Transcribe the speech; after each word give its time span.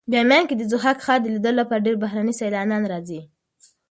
بامیان 0.11 0.43
کې 0.47 0.55
د 0.57 0.63
ضحاک 0.71 0.97
ښار 1.05 1.19
د 1.21 1.27
لیدلو 1.35 1.59
لپاره 1.61 1.85
ډېر 1.85 1.95
بهرني 2.03 2.33
سېلانیان 2.39 2.83
راځي. 2.91 3.21